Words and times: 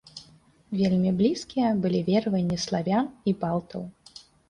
Вельмі 0.79 1.11
блізкія 1.19 1.67
былі 1.85 2.03
вераванні 2.09 2.61
славян 2.67 3.15
і 3.29 3.39
балтаў. 3.47 3.91